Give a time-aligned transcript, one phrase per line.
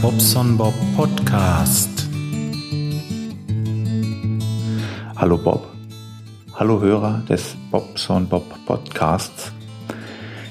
[0.00, 2.08] Bobson Bob Podcast.
[5.16, 5.66] Hallo Bob.
[6.54, 9.52] Hallo Hörer des Bobson Bob Podcasts.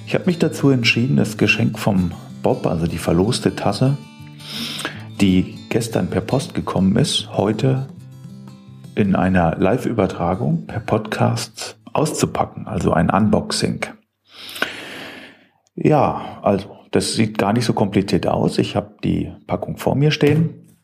[0.05, 2.12] Ich habe mich dazu entschieden, das Geschenk vom
[2.44, 3.98] Bob, also die verloste Tasse,
[5.20, 7.88] die gestern per Post gekommen ist, heute
[8.95, 13.86] in einer Live-Übertragung per Podcast auszupacken, also ein Unboxing.
[15.76, 18.60] Ja, also das sieht gar nicht so kompliziert aus.
[18.60, 20.78] Ich habe die Packung vor mir stehen.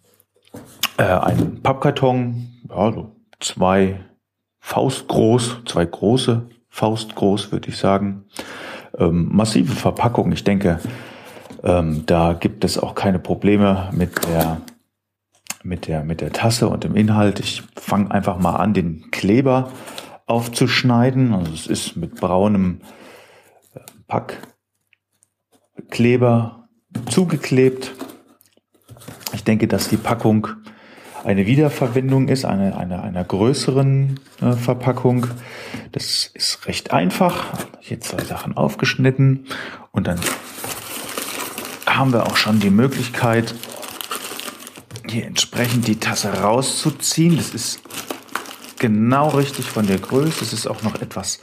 [0.98, 3.99] Äh, ein Pappkarton, ja, so zwei
[4.59, 8.26] Faustgroß, zwei große Faustgroß, würde ich sagen.
[8.98, 10.32] Ähm, massive Verpackung.
[10.32, 10.80] Ich denke,
[11.63, 14.62] ähm, da gibt es auch keine Probleme mit der
[15.62, 17.40] mit der mit der Tasse und dem Inhalt.
[17.40, 19.71] Ich fange einfach mal an, den Kleber
[20.26, 21.35] aufzuschneiden.
[21.35, 22.82] Also es ist mit braunem
[23.76, 24.40] äh, Pack
[25.90, 26.68] Kleber
[27.10, 27.94] zugeklebt.
[29.34, 30.48] Ich denke, dass die Packung
[31.24, 35.27] eine Wiederverwendung ist, eine, eine, einer größeren äh, Verpackung.
[35.91, 37.54] Das ist recht einfach.
[37.80, 39.46] Hier zwei Sachen aufgeschnitten
[39.91, 40.20] und dann
[41.85, 43.54] haben wir auch schon die Möglichkeit,
[45.07, 47.35] hier entsprechend die Tasse rauszuziehen.
[47.35, 47.82] Das ist
[48.77, 50.44] genau richtig von der Größe.
[50.44, 51.40] Es ist auch noch etwas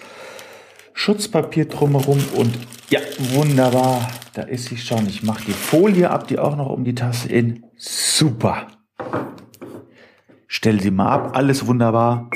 [0.95, 2.55] Schutzpapier drumherum und
[2.89, 3.01] ja,
[3.33, 4.09] wunderbar.
[4.35, 5.07] Da ist sie schon.
[5.07, 7.65] Ich mache die Folie ab, die auch noch um die Tasse in.
[7.77, 8.69] Super.
[10.47, 11.37] Stell sie mal ab.
[11.37, 12.31] Alles wunderbar.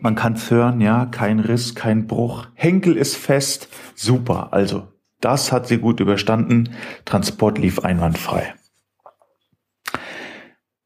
[0.00, 1.06] Man kann es hören, ja.
[1.06, 2.46] Kein Riss, kein Bruch.
[2.54, 3.68] Henkel ist fest.
[3.94, 4.52] Super.
[4.52, 4.88] Also,
[5.20, 6.74] das hat sie gut überstanden.
[7.04, 8.54] Transport lief einwandfrei.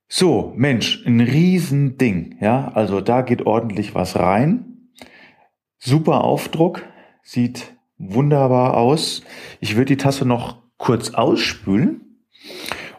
[0.09, 2.69] So, Mensch, ein Riesending, ja.
[2.69, 4.89] Also, da geht ordentlich was rein.
[5.79, 6.83] Super Aufdruck.
[7.23, 9.23] Sieht wunderbar aus.
[9.61, 12.09] Ich würde die Tasse noch kurz ausspülen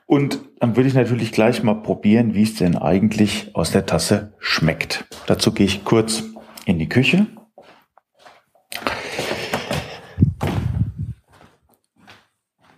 [0.06, 4.34] und dann würde ich natürlich gleich mal probieren, wie es denn eigentlich aus der Tasse
[4.40, 5.06] schmeckt.
[5.28, 6.24] Dazu gehe ich kurz
[6.66, 7.28] in die Küche.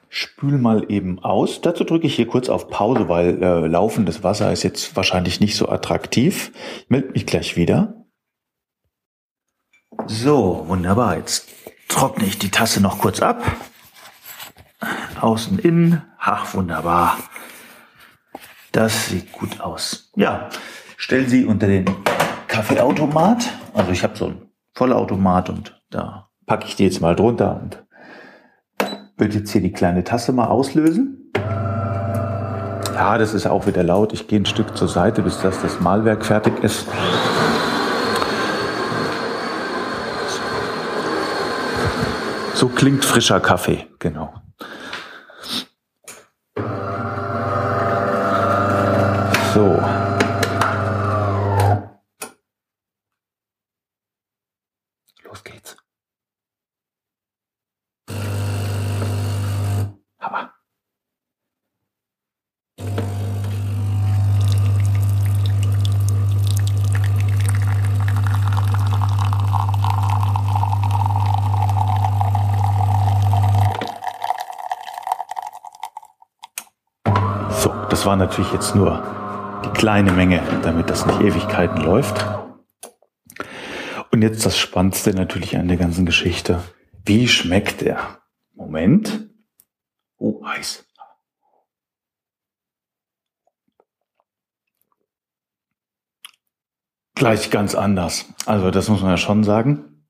[0.10, 1.62] Spül mal eben aus.
[1.62, 5.56] Dazu drücke ich hier kurz auf Pause, weil äh, laufendes Wasser ist jetzt wahrscheinlich nicht
[5.56, 6.52] so attraktiv.
[6.84, 8.06] Ich melde mich gleich wieder.
[10.08, 11.18] So, wunderbar.
[11.18, 11.48] Jetzt
[11.92, 13.44] trockne ich die Tasse noch kurz ab.
[15.20, 16.02] Außen, innen.
[16.18, 17.18] Ach, wunderbar.
[18.72, 20.10] Das sieht gut aus.
[20.16, 20.50] Ja,
[20.98, 21.86] stell sie unter den
[22.48, 23.50] Kaffeeautomat.
[23.74, 27.84] Also ich habe so einen Vollautomat und da packe ich die jetzt mal drunter und
[29.18, 31.32] würde jetzt hier die kleine Tasse mal auslösen.
[32.96, 34.14] Ja, das ist auch wieder laut.
[34.14, 36.88] Ich gehe ein Stück zur Seite, bis das, das Malwerk fertig ist.
[42.62, 44.36] So klingt frischer Kaffee, genau.
[49.56, 49.84] So.
[55.24, 55.76] Los geht's.
[60.20, 60.54] Hammer.
[77.62, 79.04] So, das war natürlich jetzt nur
[79.64, 82.26] die kleine Menge, damit das nicht Ewigkeiten läuft.
[84.10, 86.64] Und jetzt das Spannendste natürlich an der ganzen Geschichte.
[87.06, 88.18] Wie schmeckt er?
[88.56, 89.30] Moment.
[90.18, 90.88] Oh, heiß.
[97.14, 98.26] Gleich ganz anders.
[98.48, 100.08] Also das muss man ja schon sagen.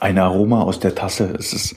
[0.00, 1.34] Ein Aroma aus der Tasse.
[1.38, 1.76] Es ist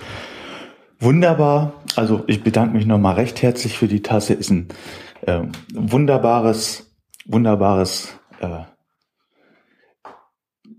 [1.00, 1.74] wunderbar.
[1.96, 4.34] Also ich bedanke mich nochmal recht herzlich für die Tasse.
[4.34, 4.68] Ist ein
[5.22, 5.42] äh,
[5.74, 6.96] wunderbares,
[7.26, 8.64] wunderbares, äh,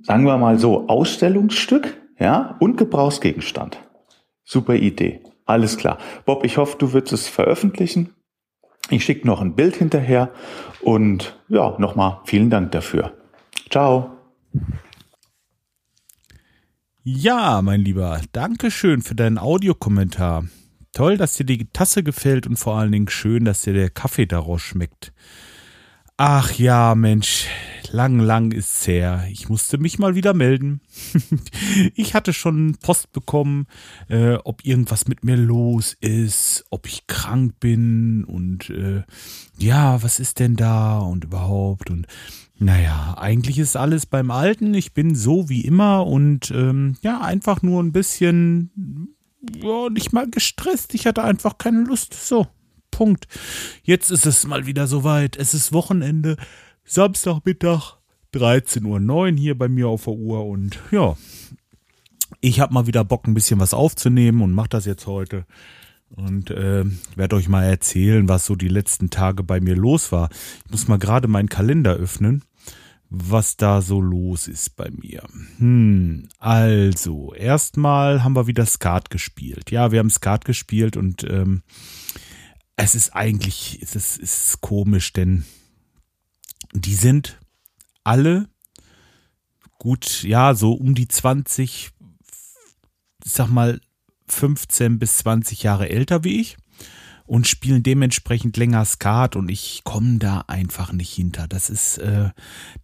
[0.03, 3.79] sagen wir mal so, Ausstellungsstück, ja, und Gebrauchsgegenstand.
[4.45, 5.23] Super Idee.
[5.45, 5.99] Alles klar.
[6.25, 8.15] Bob, ich hoffe, du wirst es veröffentlichen.
[8.91, 10.31] Ich schicke noch ein Bild hinterher
[10.83, 13.13] und ja, nochmal vielen Dank dafür.
[13.71, 14.11] Ciao.
[17.09, 20.49] Ja, mein Lieber, danke schön für deinen Audiokommentar.
[20.93, 24.27] Toll, dass dir die Tasse gefällt und vor allen Dingen schön, dass dir der Kaffee
[24.27, 25.13] daraus schmeckt.
[26.17, 27.47] Ach ja, Mensch,
[27.93, 29.27] lang, lang ist's her.
[29.31, 30.81] Ich musste mich mal wieder melden.
[31.95, 33.67] ich hatte schon Post bekommen,
[34.09, 39.03] äh, ob irgendwas mit mir los ist, ob ich krank bin und äh,
[39.59, 42.07] ja, was ist denn da und überhaupt und
[42.59, 44.73] naja, eigentlich ist alles beim Alten.
[44.73, 49.15] Ich bin so wie immer und ähm, ja, einfach nur ein bisschen
[49.61, 50.95] ja, nicht mal gestresst.
[50.95, 52.15] Ich hatte einfach keine Lust.
[52.15, 52.47] So,
[52.91, 53.29] Punkt.
[53.83, 55.37] Jetzt ist es mal wieder soweit.
[55.37, 56.37] Es ist Wochenende,
[56.87, 57.97] Samstagmittag,
[58.33, 61.17] 13.09 Uhr hier bei mir auf der Uhr und ja,
[62.41, 65.47] ich habe mal wieder Bock, ein bisschen was aufzunehmen und mache das jetzt heute.
[66.09, 66.85] Und äh,
[67.17, 70.31] werde euch mal erzählen, was so die letzten Tage bei mir los war.
[70.65, 72.43] Ich muss mal gerade meinen Kalender öffnen
[73.09, 75.23] was da so los ist bei mir.
[75.59, 79.71] Hm, also, erstmal haben wir wieder Skat gespielt.
[79.71, 81.63] Ja, wir haben Skat gespielt und ähm,
[82.77, 85.45] es ist eigentlich, es ist, es ist komisch, denn
[86.85, 87.39] die sind
[88.05, 88.49] alle
[89.79, 91.91] gut, ja, so um die 20,
[93.25, 93.81] ich sag mal
[94.29, 96.57] 15 bis 20 Jahre älter wie ich
[97.27, 101.49] und spielen dementsprechend länger Skat und ich komme da einfach nicht hinter.
[101.49, 102.31] Das ist, äh,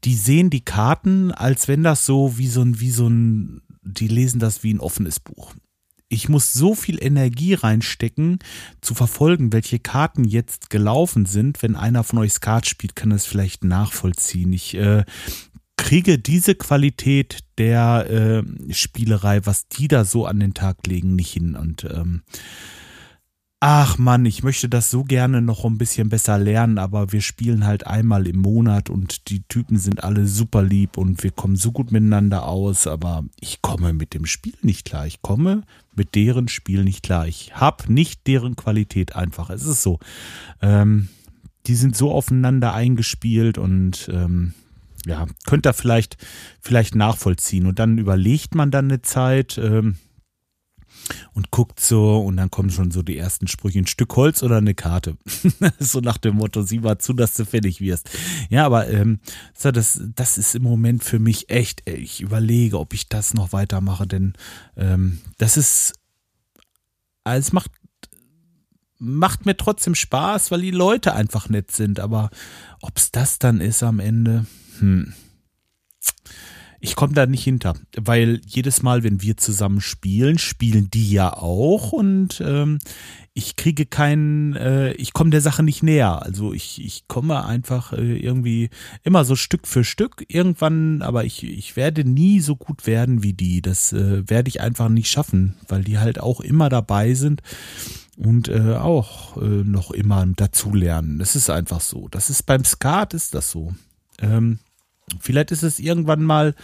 [0.04, 4.08] die sehen die Karten, als wenn das so wie so ein, wie so ein, die
[4.08, 5.54] lesen das wie ein offenes Buch.
[6.12, 8.38] Ich muss so viel Energie reinstecken,
[8.82, 11.62] zu verfolgen, welche Karten jetzt gelaufen sind.
[11.62, 14.52] Wenn einer von euch Skat spielt, kann es vielleicht nachvollziehen.
[14.52, 15.04] Ich äh,
[15.78, 21.32] kriege diese Qualität der äh, Spielerei, was die da so an den Tag legen, nicht
[21.32, 21.56] hin.
[21.56, 22.22] Und ähm,
[23.64, 27.64] ach Mann, ich möchte das so gerne noch ein bisschen besser lernen, aber wir spielen
[27.64, 31.70] halt einmal im Monat und die Typen sind alle super lieb und wir kommen so
[31.70, 35.06] gut miteinander aus, aber ich komme mit dem Spiel nicht klar.
[35.06, 35.62] Ich komme
[35.94, 37.28] mit deren Spiel nicht klar.
[37.28, 39.48] Ich habe nicht deren Qualität einfach.
[39.48, 40.00] Es ist so.
[40.60, 41.08] Ähm,
[41.68, 44.54] die sind so aufeinander eingespielt und ähm,
[45.06, 46.16] ja, könnt ihr vielleicht,
[46.60, 47.66] vielleicht nachvollziehen.
[47.66, 49.98] Und dann überlegt man dann eine Zeit, ähm,
[51.34, 54.58] und guckt so und dann kommen schon so die ersten Sprüche, ein Stück Holz oder
[54.58, 55.16] eine Karte.
[55.78, 58.10] so nach dem Motto, sieh mal zu, dass du fertig wirst.
[58.50, 59.20] Ja, aber ähm,
[59.54, 63.52] so, das, das ist im Moment für mich echt, ich überlege, ob ich das noch
[63.52, 64.34] weitermache, denn
[64.76, 65.94] ähm, das ist,
[67.24, 67.70] es macht
[69.04, 72.30] macht mir trotzdem Spaß, weil die Leute einfach nett sind, aber
[72.80, 74.46] ob es das dann ist am Ende,
[74.78, 75.12] hm
[76.84, 81.32] ich komme da nicht hinter, weil jedes Mal, wenn wir zusammen spielen, spielen die ja
[81.32, 82.80] auch und ähm,
[83.34, 86.22] ich kriege keinen, äh, ich komme der Sache nicht näher.
[86.22, 88.68] Also ich, ich komme einfach äh, irgendwie
[89.04, 93.32] immer so Stück für Stück irgendwann, aber ich, ich werde nie so gut werden wie
[93.32, 93.62] die.
[93.62, 97.42] Das äh, werde ich einfach nicht schaffen, weil die halt auch immer dabei sind
[98.16, 101.20] und äh, auch äh, noch immer dazulernen.
[101.20, 102.08] Das ist einfach so.
[102.08, 103.72] Das ist beim Skat ist das so.
[104.20, 104.58] Ähm,
[105.20, 106.54] Vielleicht ist es irgendwann mal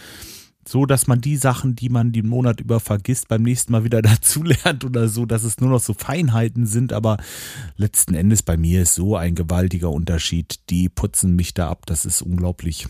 [0.67, 4.01] so, dass man die Sachen, die man den Monat über vergisst, beim nächsten Mal wieder
[4.03, 6.93] dazulernt oder so, dass es nur noch so Feinheiten sind.
[6.93, 7.17] Aber
[7.75, 10.59] letzten Endes bei mir ist so ein gewaltiger Unterschied.
[10.69, 11.85] Die putzen mich da ab.
[11.85, 12.87] Das ist unglaublich.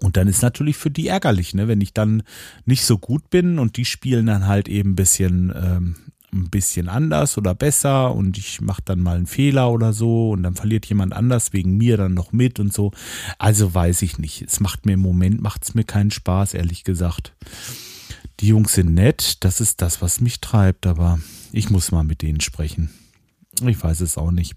[0.00, 2.22] Und dann ist natürlich für die ärgerlich, ne, wenn ich dann
[2.66, 5.96] nicht so gut bin und die spielen dann halt eben ein bisschen ähm,
[6.32, 10.42] ein bisschen anders oder besser und ich mache dann mal einen Fehler oder so und
[10.42, 12.92] dann verliert jemand anders wegen mir dann noch mit und so.
[13.38, 14.42] Also weiß ich nicht.
[14.42, 17.32] Es macht mir im Moment macht es mir keinen Spaß, ehrlich gesagt.
[18.40, 21.18] Die Jungs sind nett, das ist das, was mich treibt, aber
[21.52, 22.90] ich muss mal mit denen sprechen.
[23.64, 24.54] Ich weiß es auch nicht.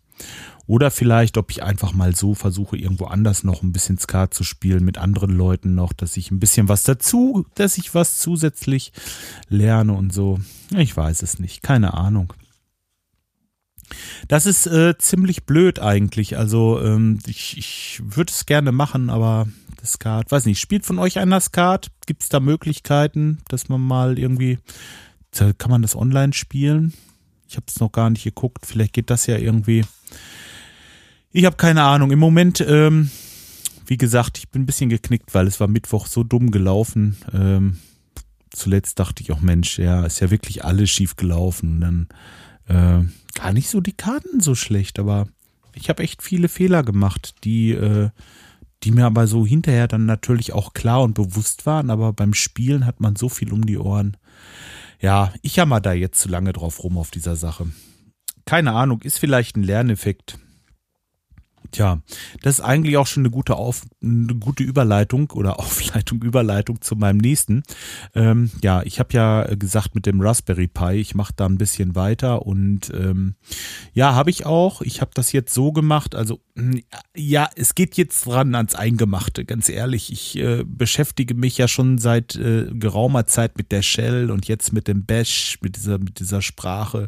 [0.69, 4.43] Oder vielleicht, ob ich einfach mal so versuche, irgendwo anders noch ein bisschen Skat zu
[4.43, 8.93] spielen mit anderen Leuten noch, dass ich ein bisschen was dazu, dass ich was zusätzlich
[9.47, 10.39] lerne und so.
[10.77, 12.33] Ich weiß es nicht, keine Ahnung.
[14.27, 16.37] Das ist äh, ziemlich blöd eigentlich.
[16.37, 19.47] Also ähm, ich, ich würde es gerne machen, aber
[19.81, 21.89] das Skat, weiß nicht, spielt von euch einer Skat?
[22.05, 24.59] Gibt es da Möglichkeiten, dass man mal irgendwie,
[25.31, 26.93] kann man das online spielen?
[27.47, 28.67] Ich habe es noch gar nicht geguckt.
[28.67, 29.83] Vielleicht geht das ja irgendwie.
[31.31, 32.09] Ich habe keine Ahnung.
[32.09, 33.11] Im Moment, ähm,
[33.85, 37.17] wie gesagt, ich bin ein bisschen geknickt, weil es war Mittwoch so dumm gelaufen.
[37.31, 37.77] Ähm,
[38.49, 41.81] zuletzt dachte ich auch, Mensch, ja, ist ja wirklich alles schief gelaufen.
[41.81, 42.07] Dann
[42.67, 45.27] äh, gar nicht so die Karten so schlecht, aber
[45.75, 48.09] ich habe echt viele Fehler gemacht, die, äh,
[48.83, 51.91] die mir aber so hinterher dann natürlich auch klar und bewusst waren.
[51.91, 54.17] Aber beim Spielen hat man so viel um die Ohren.
[54.99, 57.67] Ja, ich jammer da jetzt zu lange drauf rum auf dieser Sache.
[58.45, 60.39] Keine Ahnung, ist vielleicht ein Lerneffekt.
[61.71, 62.01] Tja,
[62.41, 66.95] das ist eigentlich auch schon eine gute, Auf, eine gute Überleitung oder Aufleitung, Überleitung zu
[66.95, 67.63] meinem nächsten.
[68.15, 71.95] Ähm, ja, ich habe ja gesagt mit dem Raspberry Pi, ich mache da ein bisschen
[71.95, 73.35] weiter und ähm,
[73.93, 74.81] ja, habe ich auch.
[74.81, 76.81] Ich habe das jetzt so gemacht, also hm,
[77.15, 80.11] ja, es geht jetzt dran ans Eingemachte, ganz ehrlich.
[80.11, 84.73] Ich äh, beschäftige mich ja schon seit äh, geraumer Zeit mit der Shell und jetzt
[84.73, 87.07] mit dem Bash, mit dieser, mit dieser Sprache,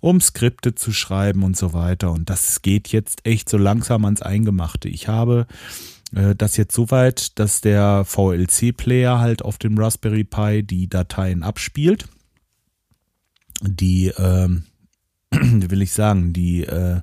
[0.00, 2.12] um Skripte zu schreiben und so weiter.
[2.12, 4.88] Und das geht jetzt echt so langsam kam ans Eingemachte.
[4.88, 5.46] Ich habe
[6.14, 11.42] äh, das jetzt so weit, dass der VLC-Player halt auf dem Raspberry Pi die Dateien
[11.42, 12.06] abspielt.
[13.62, 14.64] Die ähm,
[15.30, 17.00] will ich sagen, die äh,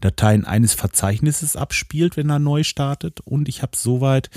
[0.00, 3.20] Dateien eines Verzeichnisses abspielt, wenn er neu startet.
[3.20, 4.28] Und ich habe soweit,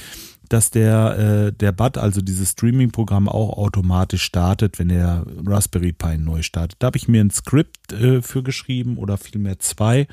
[0.50, 6.18] dass der, äh, der BUD, also dieses Streaming-Programm, auch automatisch startet, wenn der Raspberry Pi
[6.20, 6.78] neu startet.
[6.80, 10.08] Da habe ich mir ein Skript äh, für geschrieben oder vielmehr zwei,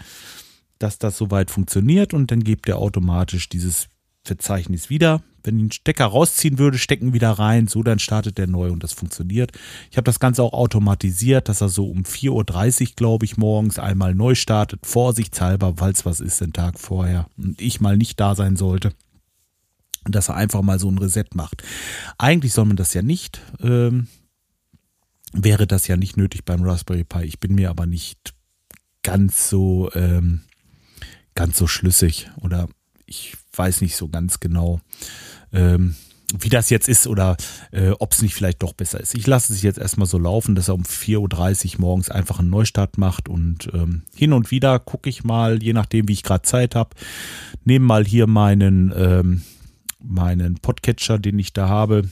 [0.80, 3.86] dass das soweit funktioniert und dann gibt er automatisch dieses
[4.24, 8.46] Verzeichnis wieder wenn ich einen Stecker rausziehen würde, stecken wieder rein, so dann startet der
[8.46, 9.52] neu und das funktioniert.
[9.90, 13.78] Ich habe das Ganze auch automatisiert, dass er so um 4.30 Uhr, glaube ich, morgens
[13.78, 18.34] einmal neu startet, vorsichtshalber, falls was ist den Tag vorher und ich mal nicht da
[18.34, 18.92] sein sollte.
[20.04, 21.62] Dass er einfach mal so ein Reset macht.
[22.16, 24.08] Eigentlich soll man das ja nicht, ähm,
[25.32, 27.24] wäre das ja nicht nötig beim Raspberry Pi.
[27.24, 28.34] Ich bin mir aber nicht
[29.02, 30.40] ganz so, ähm,
[31.34, 32.68] ganz so schlüssig oder
[33.06, 34.80] ich weiß nicht so ganz genau,
[35.52, 35.96] ähm,
[36.38, 37.36] wie das jetzt ist oder
[37.72, 39.14] äh, ob es nicht vielleicht doch besser ist.
[39.14, 42.50] Ich lasse es jetzt erstmal so laufen, dass er um 4.30 Uhr morgens einfach einen
[42.50, 46.42] Neustart macht und ähm, hin und wieder gucke ich mal, je nachdem, wie ich gerade
[46.42, 46.90] Zeit habe,
[47.64, 49.42] nehme mal hier meinen, ähm,
[49.98, 52.08] meinen Podcatcher, den ich da habe.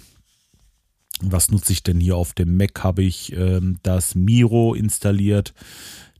[1.20, 2.82] Was nutze ich denn hier auf dem Mac?
[2.84, 5.52] Habe ich ähm, das Miro installiert.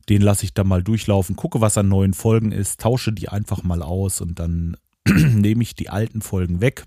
[0.09, 3.63] Den lasse ich da mal durchlaufen, gucke, was an neuen Folgen ist, tausche die einfach
[3.63, 4.75] mal aus und dann
[5.07, 6.85] nehme ich die alten Folgen weg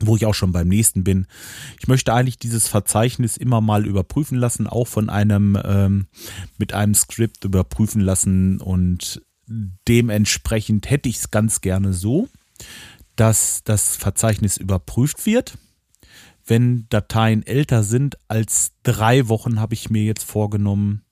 [0.00, 1.26] wo ich auch schon beim nächsten bin.
[1.78, 6.06] Ich möchte eigentlich dieses Verzeichnis immer mal überprüfen lassen, auch von einem ähm,
[6.58, 12.28] mit einem Skript überprüfen lassen und dementsprechend hätte ich es ganz gerne so,
[13.16, 15.58] dass das Verzeichnis überprüft wird.
[16.44, 21.02] Wenn Dateien älter sind als drei Wochen, habe ich mir jetzt vorgenommen,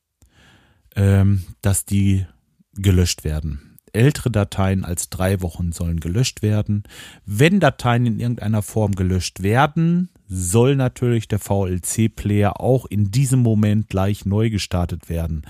[0.96, 2.26] ähm, dass die
[2.74, 6.84] gelöscht werden ältere Dateien als drei Wochen sollen gelöscht werden.
[7.26, 13.88] Wenn Dateien in irgendeiner Form gelöscht werden, soll natürlich der VLC-Player auch in diesem Moment
[13.88, 15.42] gleich neu gestartet werden.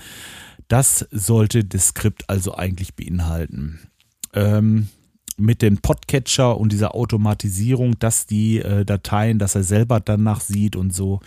[0.67, 3.79] Das sollte das Skript also eigentlich beinhalten.
[4.33, 4.87] Ähm,
[5.41, 10.75] mit dem Podcatcher und dieser Automatisierung, dass die äh, Dateien, dass er selber danach sieht
[10.75, 11.19] und so.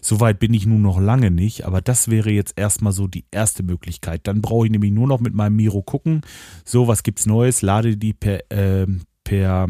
[0.00, 3.62] Soweit bin ich nun noch lange nicht, aber das wäre jetzt erstmal so die erste
[3.62, 4.26] Möglichkeit.
[4.26, 6.22] Dann brauche ich nämlich nur noch mit meinem Miro gucken.
[6.64, 7.62] So, was gibt's Neues?
[7.62, 8.86] Lade die per, äh,
[9.24, 9.68] per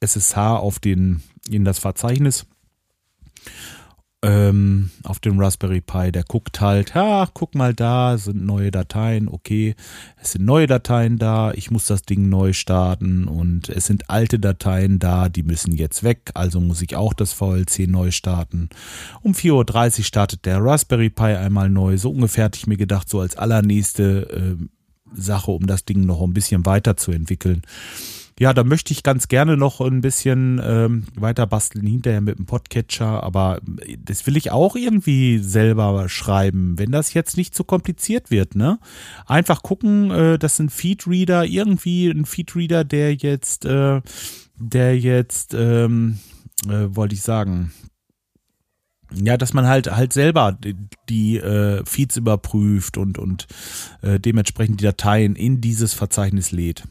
[0.00, 2.46] SSH auf den, in das Verzeichnis
[4.20, 9.28] ähm, auf dem Raspberry Pi, der guckt halt, ha, guck mal da, sind neue Dateien,
[9.28, 9.76] okay,
[10.20, 14.40] es sind neue Dateien da, ich muss das Ding neu starten und es sind alte
[14.40, 18.70] Dateien da, die müssen jetzt weg, also muss ich auch das VLC neu starten.
[19.22, 23.08] Um 4.30 Uhr startet der Raspberry Pi einmal neu, so ungefähr hatte ich mir gedacht,
[23.08, 24.64] so als allernächste äh,
[25.14, 27.62] Sache, um das Ding noch ein bisschen weiterzuentwickeln
[28.38, 32.46] ja, da möchte ich ganz gerne noch ein bisschen ähm, weiter basteln hinterher mit dem
[32.46, 33.60] Podcatcher, aber
[33.98, 38.78] das will ich auch irgendwie selber schreiben, wenn das jetzt nicht zu kompliziert wird, ne?
[39.26, 44.00] Einfach gucken, äh, dass ein Feedreader, irgendwie ein Feedreader, der jetzt, äh,
[44.56, 46.18] der jetzt, ähm,
[46.68, 47.72] äh, wollte ich sagen,
[49.12, 50.76] ja, dass man halt halt selber die,
[51.08, 53.46] die äh, Feeds überprüft und und
[54.02, 56.84] äh, dementsprechend die Dateien in dieses Verzeichnis lädt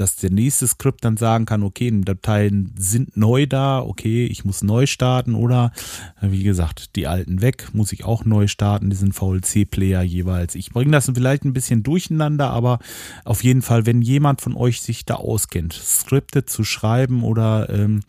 [0.00, 4.62] dass der nächste Skript dann sagen kann, okay, Dateien sind neu da, okay, ich muss
[4.62, 5.72] neu starten oder
[6.22, 10.54] wie gesagt, die alten weg, muss ich auch neu starten, diesen VLC-Player jeweils.
[10.54, 12.78] Ich bringe das vielleicht ein bisschen durcheinander, aber
[13.24, 18.00] auf jeden Fall, wenn jemand von euch sich da auskennt, Skripte zu schreiben oder ähm,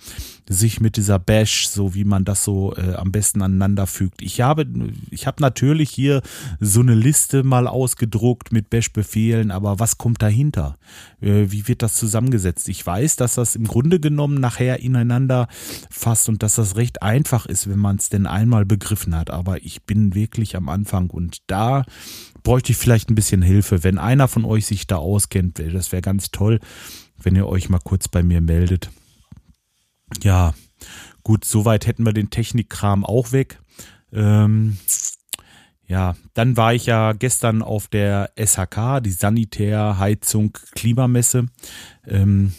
[0.47, 4.21] sich mit dieser Bash, so wie man das so äh, am besten aneinander fügt.
[4.21, 4.65] Ich habe,
[5.09, 6.21] ich habe natürlich hier
[6.59, 10.77] so eine Liste mal ausgedruckt mit Bash-Befehlen, aber was kommt dahinter?
[11.21, 12.69] Äh, wie wird das zusammengesetzt?
[12.69, 15.47] Ich weiß, dass das im Grunde genommen nachher ineinander
[15.89, 19.29] fasst und dass das recht einfach ist, wenn man es denn einmal begriffen hat.
[19.29, 21.83] Aber ich bin wirklich am Anfang und da
[22.43, 23.83] bräuchte ich vielleicht ein bisschen Hilfe.
[23.83, 26.59] Wenn einer von euch sich da auskennt, das wäre ganz toll,
[27.21, 28.89] wenn ihr euch mal kurz bei mir meldet.
[30.23, 30.53] Ja,
[31.23, 33.59] gut, soweit hätten wir den Technikkram auch weg.
[34.13, 34.77] Ähm,
[35.91, 41.47] ja, dann war ich ja gestern auf der SHK, die Sanitär, Heizung, Klimamesse.
[42.07, 42.53] Ähm,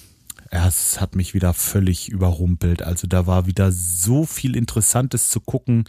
[0.50, 2.82] es hat mich wieder völlig überrumpelt.
[2.82, 5.84] Also da war wieder so viel Interessantes zu gucken.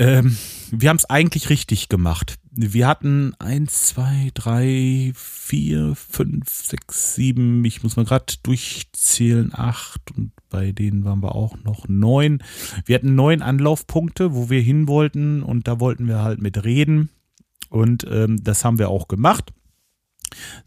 [0.00, 0.38] Ähm,
[0.70, 2.38] wir haben es eigentlich richtig gemacht.
[2.52, 10.10] Wir hatten eins, zwei, drei, vier, fünf, sechs, sieben, ich muss mal gerade durchzählen, acht
[10.16, 12.42] und bei denen waren wir auch noch neun.
[12.86, 17.10] Wir hatten neun Anlaufpunkte, wo wir hin wollten und da wollten wir halt mit reden
[17.68, 19.52] und ähm, das haben wir auch gemacht.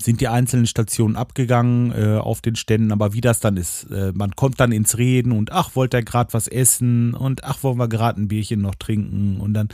[0.01, 4.11] Sind die einzelnen Stationen abgegangen äh, auf den Ständen, aber wie das dann ist, äh,
[4.13, 7.77] man kommt dann ins Reden und ach, wollt er gerade was essen und ach, wollen
[7.77, 9.69] wir gerade ein Bierchen noch trinken und dann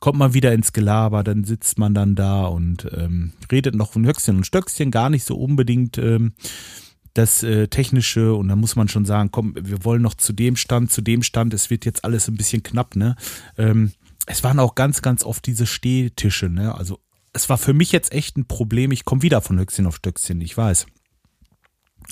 [0.00, 4.06] kommt man wieder ins Gelaber, dann sitzt man dann da und ähm, redet noch von
[4.06, 6.32] Höchstchen und Stöckchen, gar nicht so unbedingt ähm,
[7.16, 10.56] das äh, Technische und dann muss man schon sagen, komm, wir wollen noch zu dem
[10.56, 13.16] Stand, zu dem Stand, es wird jetzt alles ein bisschen knapp, ne?
[13.56, 13.92] Ähm,
[14.26, 16.74] es waren auch ganz, ganz oft diese Stehtische, ne?
[16.74, 16.98] Also
[17.36, 18.90] es war für mich jetzt echt ein Problem.
[18.90, 20.86] Ich komme wieder von Höchstchen auf Stöckchen, ich weiß.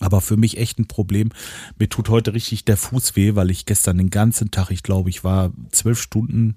[0.00, 1.30] Aber für mich echt ein Problem.
[1.78, 5.08] Mir tut heute richtig der Fuß weh, weil ich gestern den ganzen Tag, ich glaube,
[5.08, 6.56] ich war zwölf Stunden,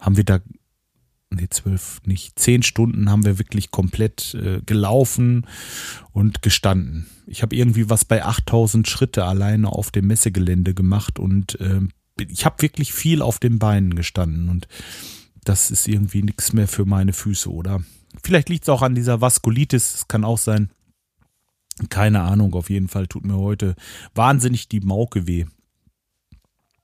[0.00, 0.40] haben wir da,
[1.30, 5.46] nee, zwölf, nicht, zehn Stunden haben wir wirklich komplett äh, gelaufen
[6.12, 7.06] und gestanden.
[7.26, 11.80] Ich habe irgendwie was bei 8000 Schritte alleine auf dem Messegelände gemacht und äh,
[12.18, 14.68] ich habe wirklich viel auf den Beinen gestanden und
[15.42, 17.82] das ist irgendwie nichts mehr für meine Füße, oder?
[18.22, 20.70] Vielleicht liegt es auch an dieser Vaskulitis, das kann auch sein.
[21.88, 23.74] Keine Ahnung, auf jeden Fall tut mir heute
[24.14, 25.46] wahnsinnig die Mauke weh.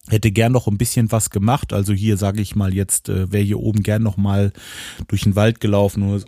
[0.08, 1.72] Hätte gern noch ein bisschen was gemacht.
[1.72, 4.52] Also hier sage ich mal jetzt, äh, wäre hier oben gern noch mal
[5.06, 6.24] durch den Wald gelaufen oder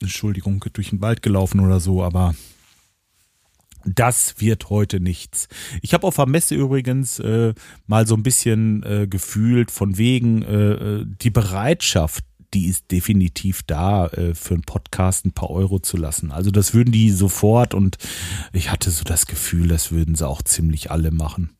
[0.00, 2.34] Entschuldigung, durch den Wald gelaufen oder so, aber
[3.84, 5.48] das wird heute nichts.
[5.82, 7.54] Ich habe auf der Messe übrigens äh,
[7.86, 13.62] mal so ein bisschen äh, gefühlt von wegen äh, äh die Bereitschaft, die ist definitiv
[13.62, 16.32] da, äh, für einen Podcast ein paar Euro zu lassen.
[16.32, 17.98] Also das würden die sofort und
[18.52, 21.50] ich hatte so das Gefühl, das würden sie auch ziemlich alle machen.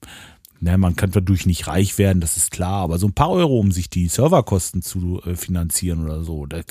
[0.60, 3.60] Ne, man kann dadurch nicht reich werden, das ist klar, aber so ein paar Euro,
[3.60, 6.66] um sich die Serverkosten zu äh, finanzieren oder so, das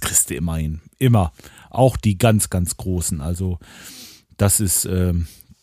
[0.00, 0.80] kriegst du immerhin.
[0.98, 1.32] Immer.
[1.70, 3.20] Auch die ganz, ganz großen.
[3.20, 3.58] Also
[4.36, 5.12] das ist äh,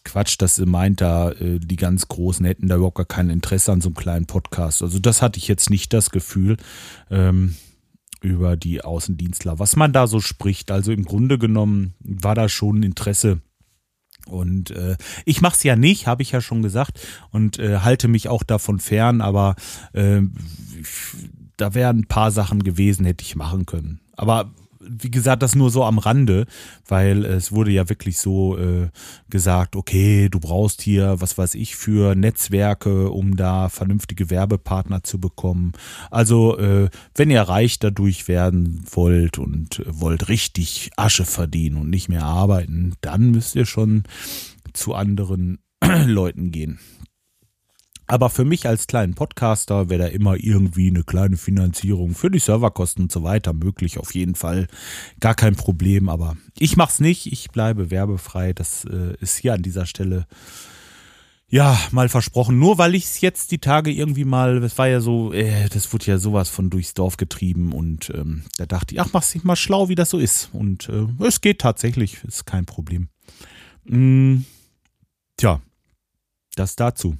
[0.03, 3.71] Quatsch, dass sie meint, da äh, die ganz Großen hätten da überhaupt gar kein Interesse
[3.71, 4.81] an so einem kleinen Podcast.
[4.81, 6.57] Also das hatte ich jetzt nicht das Gefühl.
[7.09, 7.55] Ähm,
[8.24, 10.72] über die Außendienstler, was man da so spricht.
[10.72, 13.42] Also im Grunde genommen war da schon Interesse.
[14.25, 18.08] Und äh, ich mache es ja nicht, habe ich ja schon gesagt, und äh, halte
[18.08, 19.56] mich auch davon fern, aber
[19.91, 20.21] äh,
[21.58, 24.00] da wären ein paar Sachen gewesen, hätte ich machen können.
[24.15, 24.54] Aber
[24.88, 26.46] wie gesagt, das nur so am Rande,
[26.88, 28.89] weil es wurde ja wirklich so äh,
[29.30, 35.19] gesagt, okay, du brauchst hier, was weiß ich, für Netzwerke, um da vernünftige Werbepartner zu
[35.19, 35.74] bekommen.
[36.12, 42.10] Also, äh, wenn ihr reich dadurch werden wollt und wollt richtig Asche verdienen und nicht
[42.10, 44.04] mehr arbeiten, dann müsst ihr schon
[44.74, 45.60] zu anderen
[46.06, 46.80] Leuten gehen.
[48.08, 52.39] Aber für mich als kleinen Podcaster wäre da immer irgendwie eine kleine Finanzierung für die
[52.39, 53.98] Serverkosten und so weiter möglich.
[53.98, 54.68] Auf jeden Fall
[55.20, 56.10] gar kein Problem.
[56.10, 57.32] Aber ich mache es nicht.
[57.32, 58.54] Ich bleibe werbefrei.
[58.54, 60.28] Das äh, ist hier an dieser Stelle
[61.54, 62.58] ja, mal versprochen.
[62.58, 65.94] Nur weil ich es jetzt die Tage irgendwie mal, das war ja so, äh, das
[65.94, 69.44] wurde ja sowas von durchs Dorf getrieben und ähm, da dachte ich, ach, mach's dich
[69.44, 70.50] mal schlau, wie das so ist.
[70.52, 73.10] Und äh, es geht tatsächlich, ist kein Problem.
[73.86, 74.46] Mm,
[75.38, 75.62] tja,
[76.56, 77.18] das dazu.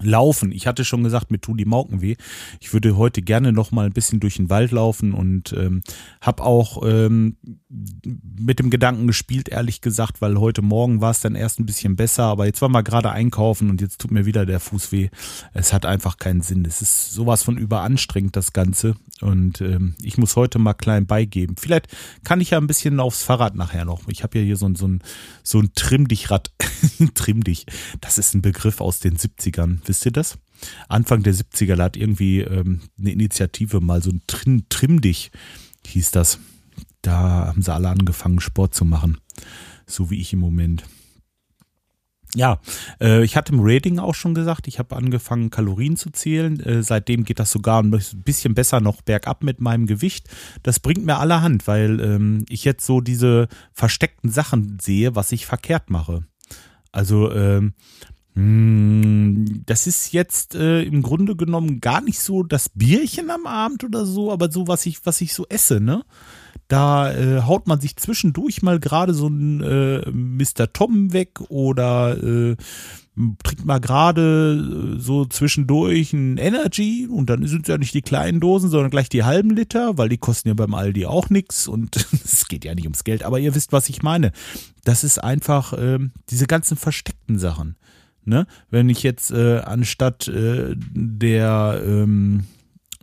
[0.00, 0.52] Laufen.
[0.52, 2.16] Ich hatte schon gesagt, mir tun die Mauken weh.
[2.60, 5.82] Ich würde heute gerne noch mal ein bisschen durch den Wald laufen und ähm,
[6.20, 7.36] habe auch ähm,
[7.68, 11.96] mit dem Gedanken gespielt, ehrlich gesagt, weil heute Morgen war es dann erst ein bisschen
[11.96, 15.08] besser, aber jetzt waren wir gerade einkaufen und jetzt tut mir wieder der Fuß weh.
[15.54, 16.64] Es hat einfach keinen Sinn.
[16.64, 18.96] Es ist sowas von überanstrengend, das Ganze.
[19.20, 21.56] Und ähm, ich muss heute mal klein beigeben.
[21.56, 21.88] Vielleicht
[22.24, 24.08] kann ich ja ein bisschen aufs Fahrrad nachher noch.
[24.08, 25.02] Ich habe ja hier so ein, so ein,
[25.42, 26.52] so ein Trimm-Dich-Rad.
[27.14, 27.66] Trimm-Dich.
[28.00, 29.82] Das ist ein Begriff aus den 70ern.
[29.92, 30.38] Wisst ihr das?
[30.88, 35.30] Anfang der 70er, da hat irgendwie ähm, eine Initiative mal so ein Trimm, Trimm-Dich
[35.86, 36.38] hieß das.
[37.02, 39.18] Da haben sie alle angefangen, Sport zu machen.
[39.86, 40.84] So wie ich im Moment.
[42.34, 42.58] Ja,
[43.02, 46.58] äh, ich hatte im Rating auch schon gesagt, ich habe angefangen, Kalorien zu zählen.
[46.60, 50.30] Äh, seitdem geht das sogar ein bisschen besser noch bergab mit meinem Gewicht.
[50.62, 55.44] Das bringt mir allerhand, weil ähm, ich jetzt so diese versteckten Sachen sehe, was ich
[55.44, 56.24] verkehrt mache.
[56.92, 57.74] Also ähm, hm,
[58.34, 64.06] das ist jetzt äh, im Grunde genommen gar nicht so das Bierchen am Abend oder
[64.06, 66.04] so, aber so, was ich, was ich so esse, ne?
[66.66, 70.72] Da äh, haut man sich zwischendurch mal gerade so ein äh, Mr.
[70.72, 72.56] Tom weg oder äh,
[73.42, 78.00] trinkt mal gerade äh, so zwischendurch ein Energy und dann sind es ja nicht die
[78.00, 81.68] kleinen Dosen, sondern gleich die halben Liter, weil die kosten ja beim Aldi auch nichts
[81.68, 84.32] und es geht ja nicht ums Geld, aber ihr wisst, was ich meine.
[84.84, 85.98] Das ist einfach äh,
[86.30, 87.76] diese ganzen versteckten Sachen.
[88.24, 88.46] Ne?
[88.70, 92.44] Wenn ich jetzt äh, anstatt äh, der ähm,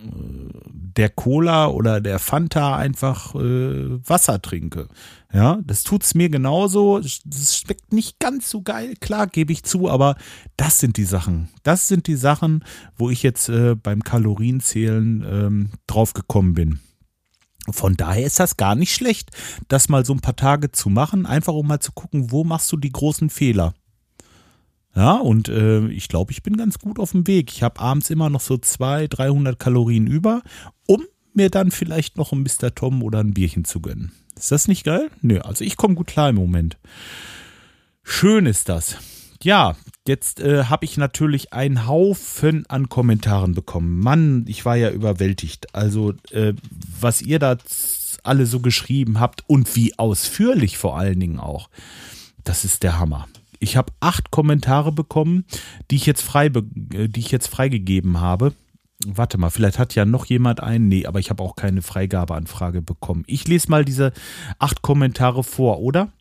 [0.02, 4.88] der Cola oder der Fanta einfach äh, Wasser trinke.
[5.32, 7.00] Ja, das tut's mir genauso.
[7.00, 10.16] Das schmeckt nicht ganz so geil, klar, gebe ich zu, aber
[10.56, 11.48] das sind die Sachen.
[11.62, 12.64] Das sind die Sachen,
[12.96, 16.80] wo ich jetzt äh, beim Kalorienzählen ähm, drauf gekommen bin.
[17.70, 19.30] Von daher ist das gar nicht schlecht,
[19.68, 22.72] das mal so ein paar Tage zu machen, einfach um mal zu gucken, wo machst
[22.72, 23.74] du die großen Fehler.
[24.94, 27.52] Ja, und äh, ich glaube, ich bin ganz gut auf dem Weg.
[27.52, 30.42] Ich habe abends immer noch so 200, 300 Kalorien über,
[30.86, 32.74] um mir dann vielleicht noch ein Mr.
[32.74, 34.12] Tom oder ein Bierchen zu gönnen.
[34.36, 35.10] Ist das nicht geil?
[35.20, 36.78] Nö, also ich komme gut klar im Moment.
[38.02, 38.96] Schön ist das.
[39.42, 39.76] Ja,
[40.06, 44.00] jetzt äh, habe ich natürlich einen Haufen an Kommentaren bekommen.
[44.00, 45.74] Mann, ich war ja überwältigt.
[45.74, 46.54] Also, äh,
[47.00, 47.56] was ihr da
[48.22, 51.70] alle so geschrieben habt und wie ausführlich vor allen Dingen auch.
[52.44, 53.28] Das ist der Hammer.
[53.60, 55.44] Ich habe acht Kommentare bekommen,
[55.90, 58.54] die ich jetzt frei, äh, die ich jetzt freigegeben habe.
[59.06, 60.88] Warte mal, vielleicht hat ja noch jemand einen.
[60.88, 63.22] Nee, aber ich habe auch keine Freigabeanfrage bekommen.
[63.26, 64.12] Ich lese mal diese
[64.58, 66.12] acht Kommentare vor, oder?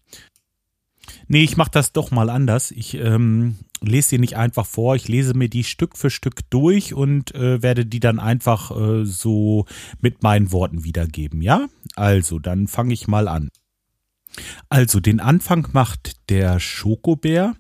[1.28, 2.71] Nee, ich mache das doch mal anders.
[2.71, 4.95] Ich ähm, lese sie nicht einfach vor.
[4.95, 9.06] Ich lese mir die Stück für Stück durch und äh, werde die dann einfach äh,
[9.06, 9.65] so
[10.02, 11.41] mit meinen Worten wiedergeben.
[11.41, 11.67] Ja?
[11.95, 13.49] Also, dann fange ich mal an.
[14.69, 17.56] Also, den Anfang macht der Schokobär.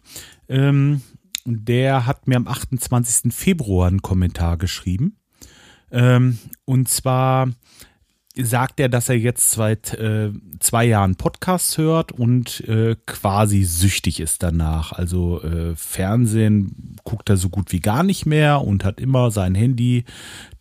[0.47, 1.01] Ähm,
[1.45, 3.33] der hat mir am 28.
[3.33, 5.17] Februar einen Kommentar geschrieben.
[5.91, 7.49] Ähm, und zwar
[8.43, 14.19] sagt er, dass er jetzt seit äh, zwei Jahren Podcasts hört und äh, quasi süchtig
[14.19, 14.91] ist danach.
[14.91, 19.55] Also äh, Fernsehen guckt er so gut wie gar nicht mehr und hat immer sein
[19.55, 20.05] Handy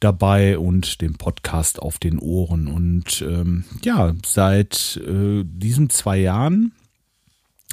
[0.00, 2.68] dabei und den Podcast auf den Ohren.
[2.68, 6.72] Und ähm, ja, seit äh, diesen zwei Jahren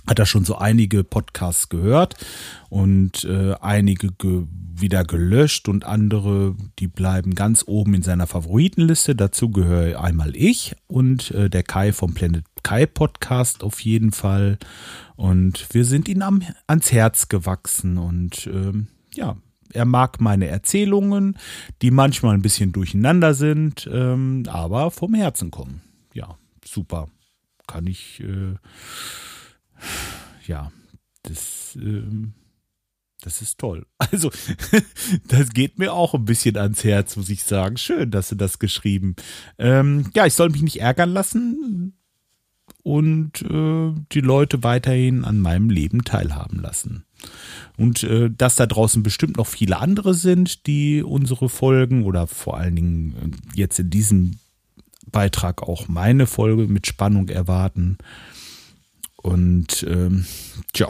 [0.07, 2.15] hat er schon so einige Podcasts gehört
[2.69, 4.43] und äh, einige ge
[4.81, 9.15] wieder gelöscht und andere, die bleiben ganz oben in seiner Favoritenliste.
[9.15, 14.57] Dazu gehöre einmal ich und äh, der Kai vom Planet Kai Podcast auf jeden Fall.
[15.15, 19.38] Und wir sind ihm am, ans Herz gewachsen und ähm, ja,
[19.71, 21.38] er mag meine Erzählungen,
[21.81, 25.81] die manchmal ein bisschen durcheinander sind, ähm, aber vom Herzen kommen.
[26.13, 27.07] Ja, super.
[27.67, 28.55] Kann ich äh,
[30.47, 30.71] ja,
[31.23, 32.33] das, ähm,
[33.21, 33.86] das ist toll.
[33.97, 34.32] Also,
[35.28, 37.78] das geht mir auch ein bisschen ans Herz, muss ich sagen.
[37.78, 39.15] Schön, dass du das geschrieben.
[39.58, 41.93] Ähm, ja, ich soll mich nicht ärgern lassen
[42.84, 47.06] und äh, die Leute weiterhin an meinem Leben teilhaben lassen.
[47.78, 52.58] Und äh, dass da draußen bestimmt noch viele andere sind, die unsere Folgen oder vor
[52.58, 54.38] allen Dingen jetzt in diesem
[55.12, 57.97] Beitrag auch meine Folge mit Spannung erwarten.
[59.17, 60.25] Und ähm,
[60.73, 60.89] tja,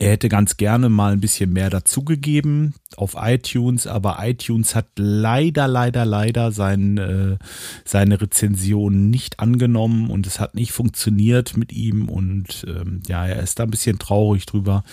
[0.00, 5.66] er hätte ganz gerne mal ein bisschen mehr dazugegeben auf iTunes, aber iTunes hat leider,
[5.66, 7.36] leider, leider sein, äh,
[7.84, 13.42] seine Rezension nicht angenommen und es hat nicht funktioniert mit ihm und ähm, ja, er
[13.42, 14.84] ist da ein bisschen traurig drüber,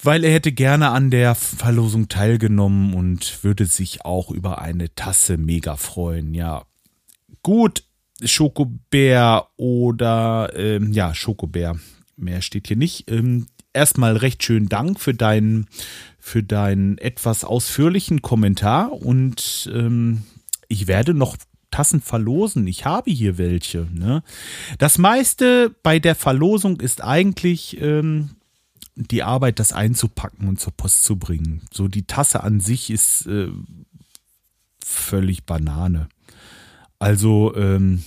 [0.00, 5.38] weil er hätte gerne an der Verlosung teilgenommen und würde sich auch über eine Tasse
[5.38, 6.34] mega freuen.
[6.34, 6.66] Ja,
[7.42, 7.82] gut,
[8.22, 11.76] Schokobär oder ähm, ja, Schokobär.
[12.16, 13.10] Mehr steht hier nicht.
[13.10, 13.46] Ähm,
[13.78, 15.68] erstmal recht schönen Dank für deinen
[16.18, 20.24] für deinen etwas ausführlichen Kommentar und ähm,
[20.68, 21.36] ich werde noch
[21.70, 22.66] Tassen verlosen.
[22.66, 23.86] Ich habe hier welche.
[23.92, 24.22] Ne?
[24.78, 28.30] Das meiste bei der Verlosung ist eigentlich ähm,
[28.94, 31.62] die Arbeit, das einzupacken und zur Post zu bringen.
[31.72, 33.48] So die Tasse an sich ist äh,
[34.84, 36.08] völlig Banane.
[36.98, 38.02] Also, ähm,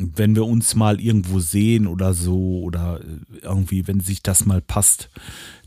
[0.00, 4.60] wenn wir uns mal irgendwo sehen oder so oder äh, irgendwie, wenn sich das mal
[4.60, 5.10] passt,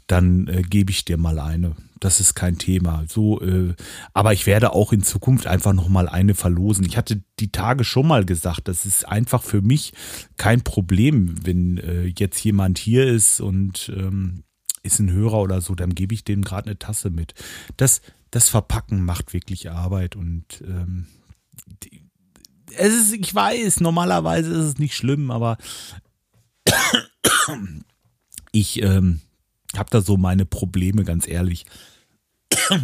[0.07, 1.75] dann äh, gebe ich dir mal eine.
[1.99, 3.05] Das ist kein Thema.
[3.07, 3.75] So, äh,
[4.13, 6.85] aber ich werde auch in Zukunft einfach noch mal eine verlosen.
[6.85, 9.93] Ich hatte die Tage schon mal gesagt, das ist einfach für mich
[10.37, 14.43] kein Problem, wenn äh, jetzt jemand hier ist und ähm,
[14.83, 17.33] ist ein Hörer oder so, dann gebe ich dem gerade eine Tasse mit.
[17.77, 21.07] Das, das Verpacken macht wirklich Arbeit und ähm,
[22.77, 25.57] es ist, ich weiß, normalerweise ist es nicht schlimm, aber
[28.51, 29.21] ich ähm,
[29.75, 31.65] habe da so meine Probleme, ganz ehrlich.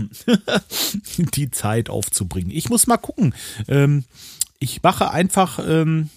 [1.36, 2.52] die Zeit aufzubringen.
[2.52, 3.36] Ich muss mal gucken.
[3.68, 4.04] Ähm,
[4.60, 6.10] ich mache einfach, ähm,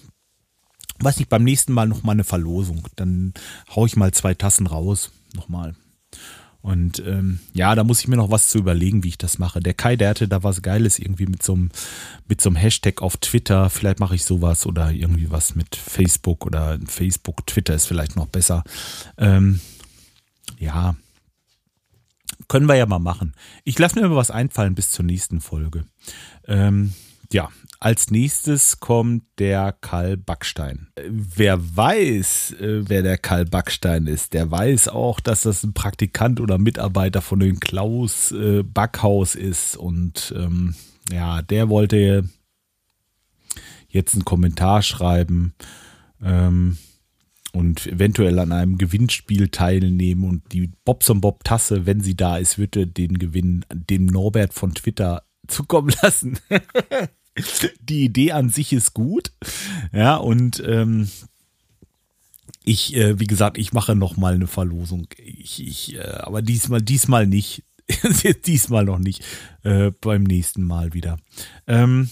[0.99, 2.87] weiß nicht, beim nächsten Mal noch mal eine Verlosung.
[2.95, 3.33] Dann
[3.73, 5.11] haue ich mal zwei Tassen raus.
[5.35, 5.75] Nochmal.
[6.63, 9.59] Und ähm, ja, da muss ich mir noch was zu überlegen, wie ich das mache.
[9.59, 11.71] Der Kai, der hatte da was Geiles irgendwie mit so einem
[12.29, 13.69] mit so einem Hashtag auf Twitter.
[13.69, 18.27] Vielleicht mache ich sowas oder irgendwie was mit Facebook oder Facebook, Twitter ist vielleicht noch
[18.27, 18.63] besser.
[19.17, 19.59] Ähm,
[20.57, 20.95] ja,
[22.47, 23.33] können wir ja mal machen.
[23.65, 25.83] Ich lasse mir mal was einfallen bis zur nächsten Folge.
[26.47, 26.93] Ähm,
[27.31, 30.87] ja, als nächstes kommt der Karl Backstein.
[31.09, 36.39] Wer weiß, äh, wer der Karl Backstein ist, der weiß auch, dass das ein Praktikant
[36.39, 39.75] oder Mitarbeiter von dem Klaus äh, Backhaus ist.
[39.75, 40.75] Und ähm,
[41.11, 42.29] ja, der wollte
[43.89, 45.53] jetzt einen Kommentar schreiben
[46.21, 46.77] ähm,
[47.51, 52.57] und eventuell an einem Gewinnspiel teilnehmen und die Bobson Bob Tasse, wenn sie da ist,
[52.57, 56.39] würde den Gewinn dem Norbert von Twitter zukommen lassen.
[57.81, 59.31] die Idee an sich ist gut.
[59.91, 61.09] Ja, und ähm,
[62.63, 65.07] ich, äh, wie gesagt, ich mache noch mal eine Verlosung.
[65.17, 67.63] Ich, ich, äh, aber diesmal, diesmal nicht.
[68.45, 69.23] diesmal noch nicht.
[69.63, 71.17] Äh, beim nächsten Mal wieder.
[71.67, 72.09] Ähm,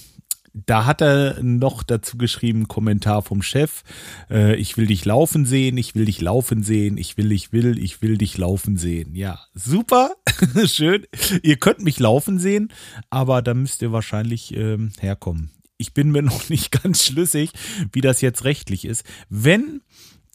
[0.53, 3.83] da hat er noch dazu geschrieben, Kommentar vom Chef.
[4.29, 7.81] Äh, ich will dich laufen sehen, ich will dich laufen sehen, ich will, ich will,
[7.81, 9.15] ich will dich laufen sehen.
[9.15, 10.15] Ja, super,
[10.65, 11.05] schön.
[11.43, 12.69] Ihr könnt mich laufen sehen,
[13.09, 15.51] aber da müsst ihr wahrscheinlich ähm, herkommen.
[15.77, 17.51] Ich bin mir noch nicht ganz schlüssig,
[17.91, 19.05] wie das jetzt rechtlich ist.
[19.29, 19.81] Wenn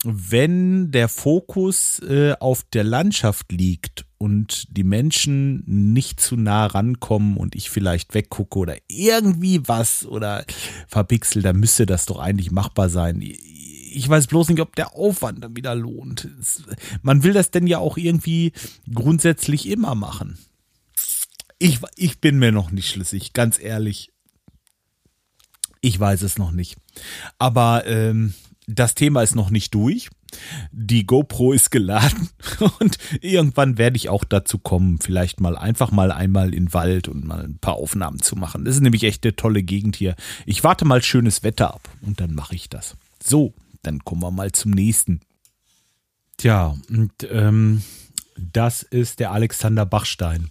[0.09, 7.37] wenn der Fokus äh, auf der Landschaft liegt und die Menschen nicht zu nah rankommen
[7.37, 10.45] und ich vielleicht weggucke oder irgendwie was oder
[10.87, 13.21] verpixel, dann müsste das doch eigentlich machbar sein.
[13.21, 16.29] Ich weiß bloß nicht, ob der Aufwand dann wieder lohnt.
[17.03, 18.53] Man will das denn ja auch irgendwie
[18.92, 20.38] grundsätzlich immer machen.
[21.59, 24.12] Ich, ich bin mir noch nicht schlüssig, ganz ehrlich.
[25.81, 26.77] Ich weiß es noch nicht.
[27.38, 28.35] Aber ähm,
[28.67, 30.09] das Thema ist noch nicht durch.
[30.73, 32.29] Die GoPro ist geladen
[32.81, 37.09] und irgendwann werde ich auch dazu kommen, vielleicht mal einfach mal einmal in den Wald
[37.09, 38.65] und mal ein paar Aufnahmen zu machen.
[38.65, 40.17] Das ist nämlich echt eine tolle Gegend hier.
[40.45, 42.97] Ich warte mal schönes Wetter ab und dann mache ich das.
[43.23, 45.21] So, dann kommen wir mal zum nächsten.
[46.37, 47.83] Tja, und ähm,
[48.37, 50.51] das ist der Alexander Bachstein.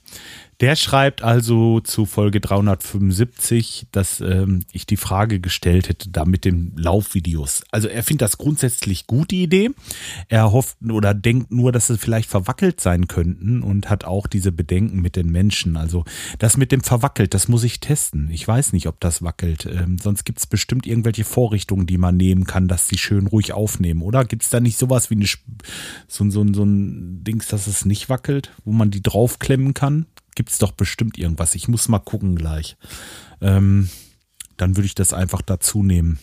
[0.61, 6.45] Der schreibt also zu Folge 375, dass ähm, ich die Frage gestellt hätte, da mit
[6.45, 7.63] den Laufvideos.
[7.71, 9.71] Also er findet das grundsätzlich gut, die Idee.
[10.29, 14.53] Er hofft oder denkt nur, dass sie vielleicht verwackelt sein könnten und hat auch diese
[14.53, 15.75] Bedenken mit den Menschen.
[15.75, 16.05] Also
[16.39, 18.29] das mit dem verwackelt, das muss ich testen.
[18.31, 19.65] Ich weiß nicht, ob das wackelt.
[19.65, 23.51] Ähm, sonst gibt es bestimmt irgendwelche Vorrichtungen, die man nehmen kann, dass sie schön ruhig
[23.51, 24.01] aufnehmen.
[24.01, 25.25] Oder gibt es da nicht sowas wie eine,
[26.07, 30.05] so, so, so ein Dings, dass es nicht wackelt, wo man die draufklemmen kann?
[30.35, 31.55] Gibt es doch bestimmt irgendwas.
[31.55, 32.77] Ich muss mal gucken gleich.
[33.41, 33.89] Ähm,
[34.57, 36.19] dann würde ich das einfach dazu nehmen.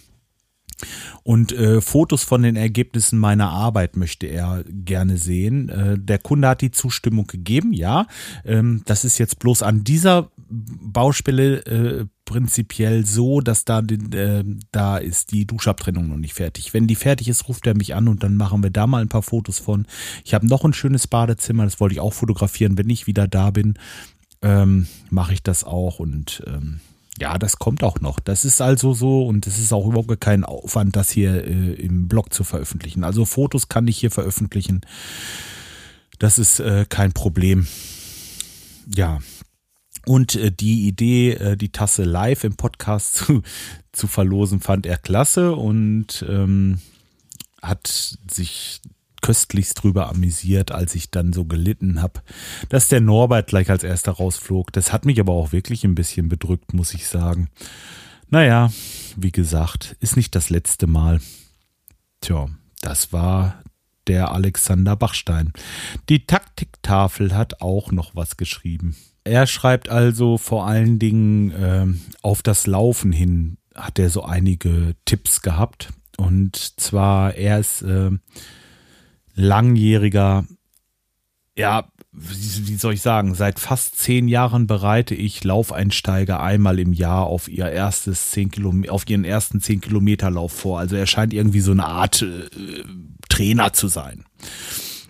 [1.22, 5.68] Und äh, Fotos von den Ergebnissen meiner Arbeit möchte er gerne sehen.
[5.68, 8.06] Äh, der Kunde hat die Zustimmung gegeben, ja.
[8.44, 14.98] Ähm, das ist jetzt bloß an dieser Baustelle äh, prinzipiell so, dass da, äh, da
[14.98, 16.74] ist die Duschabtrennung noch nicht fertig.
[16.74, 19.08] Wenn die fertig ist, ruft er mich an und dann machen wir da mal ein
[19.08, 19.86] paar Fotos von.
[20.24, 23.50] Ich habe noch ein schönes Badezimmer, das wollte ich auch fotografieren, wenn ich wieder da
[23.50, 23.74] bin.
[24.42, 26.80] Ähm, mache ich das auch und ähm,
[27.18, 28.20] ja, das kommt auch noch.
[28.20, 32.08] Das ist also so und es ist auch überhaupt kein Aufwand, das hier äh, im
[32.08, 33.04] Blog zu veröffentlichen.
[33.04, 34.80] Also Fotos kann ich hier veröffentlichen.
[36.18, 37.66] Das ist äh, kein Problem.
[38.94, 39.18] Ja.
[40.06, 43.42] Und äh, die Idee, äh, die Tasse live im Podcast zu,
[43.92, 46.80] zu verlosen, fand er klasse und ähm,
[47.60, 48.80] hat sich
[49.22, 52.20] köstlichst drüber amüsiert, als ich dann so gelitten habe,
[52.68, 54.72] dass der Norbert gleich als erster rausflog.
[54.72, 57.48] Das hat mich aber auch wirklich ein bisschen bedrückt, muss ich sagen.
[58.28, 58.70] Naja,
[59.16, 61.20] wie gesagt, ist nicht das letzte Mal.
[62.20, 62.48] Tja,
[62.80, 63.62] das war
[64.06, 65.52] der Alexander Bachstein.
[66.08, 68.96] Die Taktiktafel hat auch noch was geschrieben.
[69.24, 71.86] Er schreibt also vor allen Dingen äh,
[72.22, 75.92] auf das Laufen hin hat er so einige Tipps gehabt.
[76.16, 78.10] Und zwar, er ist äh,
[79.34, 80.44] langjähriger,
[81.56, 87.26] ja, wie soll ich sagen, seit fast zehn Jahren bereite ich Laufeinsteiger einmal im Jahr
[87.26, 90.78] auf ihr erstes zehn Kilometer, auf ihren ersten zehn Kilometer Lauf vor.
[90.78, 92.48] Also er scheint irgendwie so eine Art äh,
[93.30, 94.24] Trainer zu sein.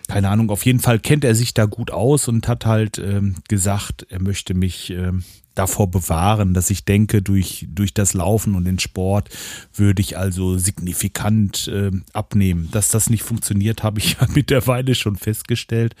[0.07, 3.35] Keine Ahnung, auf jeden Fall kennt er sich da gut aus und hat halt ähm,
[3.49, 5.23] gesagt, er möchte mich ähm,
[5.55, 9.29] davor bewahren, dass ich denke, durch, durch das Laufen und den Sport
[9.73, 12.69] würde ich also signifikant äh, abnehmen.
[12.71, 15.95] Dass das nicht funktioniert, habe ich ja mittlerweile schon festgestellt.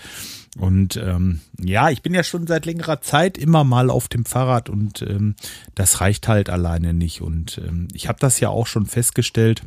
[0.57, 4.69] Und ähm, ja, ich bin ja schon seit längerer Zeit immer mal auf dem Fahrrad
[4.69, 5.35] und ähm,
[5.73, 7.21] das reicht halt alleine nicht.
[7.21, 9.63] Und ähm, ich habe das ja auch schon festgestellt.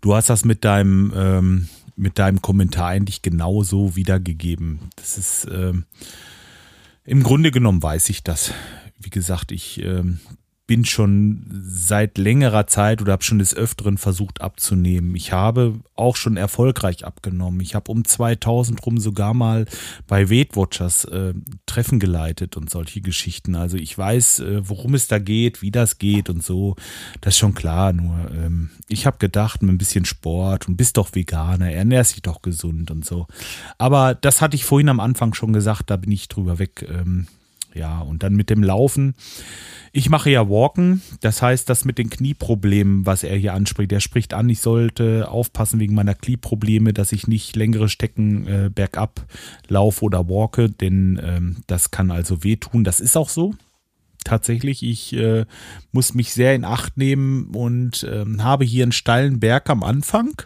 [0.00, 4.78] Du hast das mit deinem, ähm, mit deinem Kommentar eigentlich genauso wiedergegeben.
[4.96, 5.84] Das ist ähm,
[7.04, 8.52] im Grunde genommen weiß ich das.
[8.98, 10.20] Wie gesagt, ich ähm,
[10.72, 15.14] bin schon seit längerer Zeit oder habe schon des Öfteren versucht abzunehmen.
[15.14, 17.60] Ich habe auch schon erfolgreich abgenommen.
[17.60, 19.66] Ich habe um 2000 rum sogar mal
[20.06, 21.34] bei Weight Watchers äh,
[21.66, 23.54] Treffen geleitet und solche Geschichten.
[23.54, 26.74] Also ich weiß, äh, worum es da geht, wie das geht und so.
[27.20, 27.92] Das ist schon klar.
[27.92, 32.22] Nur ähm, ich habe gedacht, mit ein bisschen Sport und bist doch Veganer, ernährst dich
[32.22, 33.26] doch gesund und so.
[33.76, 36.88] Aber das hatte ich vorhin am Anfang schon gesagt, da bin ich drüber weg.
[36.88, 37.26] Ähm,
[37.74, 39.14] Ja, und dann mit dem Laufen.
[39.92, 44.00] Ich mache ja Walken, das heißt, das mit den Knieproblemen, was er hier anspricht, er
[44.00, 49.26] spricht an, ich sollte aufpassen wegen meiner Knieprobleme, dass ich nicht längere Stecken äh, bergab
[49.68, 52.84] laufe oder walke, denn ähm, das kann also wehtun.
[52.84, 53.54] Das ist auch so.
[54.24, 55.44] Tatsächlich, ich äh,
[55.90, 60.42] muss mich sehr in Acht nehmen und äh, habe hier einen steilen Berg am Anfang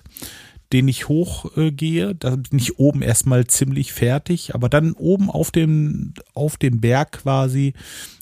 [0.73, 2.11] den ich hochgehe.
[2.11, 6.81] Äh, da bin ich oben erstmal ziemlich fertig, aber dann oben auf dem, auf dem
[6.81, 7.75] Berg quasi,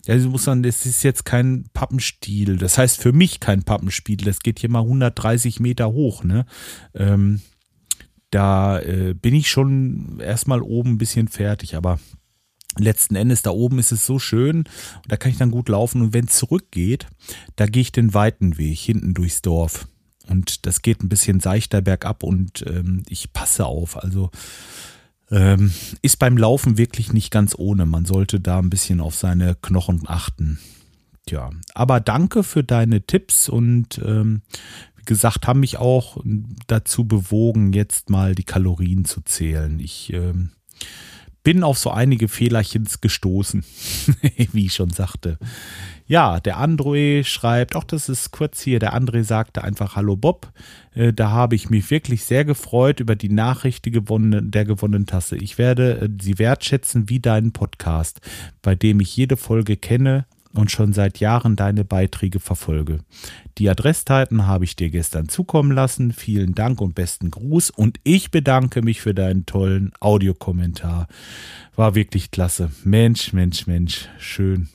[0.07, 2.57] ja, ich muss sagen, das ist jetzt kein Pappenstiel.
[2.57, 4.19] Das heißt für mich kein Pappenstiel.
[4.19, 6.47] Das geht hier mal 130 Meter hoch, ne?
[6.95, 7.41] Ähm,
[8.31, 12.01] da äh, bin ich schon erstmal oben ein bisschen fertig, aber
[12.77, 14.65] letzten Endes da oben ist es so schön,
[15.07, 17.07] da kann ich dann gut laufen und wenn es zurückgeht,
[17.55, 19.87] da gehe ich den weiten Weg hinten durchs Dorf.
[20.29, 24.03] Und das geht ein bisschen seichter bergab und ähm, ich passe auf.
[24.03, 24.31] Also
[25.31, 27.87] ähm, ist beim Laufen wirklich nicht ganz ohne.
[27.87, 30.59] Man sollte da ein bisschen auf seine Knochen achten.
[31.27, 34.43] Tja, aber danke für deine Tipps und ähm,
[34.97, 36.19] wie gesagt, haben mich auch
[36.67, 39.81] dazu bewogen, jetzt mal die Kalorien zu zählen.
[39.81, 40.51] Ich ähm,
[41.43, 43.65] bin auf so einige Fehlerchens gestoßen,
[44.53, 45.39] wie ich schon sagte.
[46.07, 50.53] Ja, der André schreibt, auch das ist kurz hier, der André sagte einfach Hallo Bob.
[50.95, 55.07] Äh, da habe ich mich wirklich sehr gefreut über die Nachricht die gewonnene, der gewonnenen
[55.07, 55.37] Tasse.
[55.37, 58.21] Ich werde äh, sie wertschätzen wie deinen Podcast,
[58.61, 63.01] bei dem ich jede Folge kenne und schon seit Jahren deine Beiträge verfolge.
[63.57, 66.13] Die Adresszeiten habe ich dir gestern zukommen lassen.
[66.13, 67.71] Vielen Dank und besten Gruß.
[67.71, 71.09] Und ich bedanke mich für deinen tollen Audiokommentar.
[71.77, 72.71] War wirklich klasse.
[72.85, 74.09] Mensch, Mensch, Mensch.
[74.19, 74.69] Schön.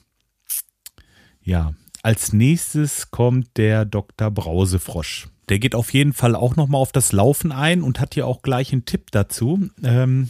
[1.50, 4.30] Ja, als nächstes kommt der Dr.
[4.30, 5.30] Brausefrosch.
[5.50, 8.44] Der geht auf jeden Fall auch nochmal auf das Laufen ein und hat hier auch
[8.44, 9.68] gleich einen Tipp dazu.
[9.84, 10.30] Ähm,